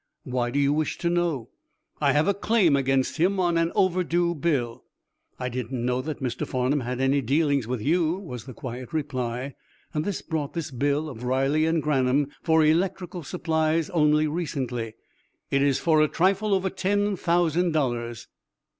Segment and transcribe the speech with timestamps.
[0.23, 1.49] "Why do you wish to know?"
[2.01, 4.83] "I have a claim against him on an overdue bill."
[5.37, 6.47] "I didn't know that Mr.
[6.47, 9.53] Farnum had any dealings with you," was the quiet reply.
[9.93, 14.95] "I bought this bill of Riley and Grannan for electrical supplies only recently.
[15.51, 18.27] It is for a trifle over ten thousand dollars."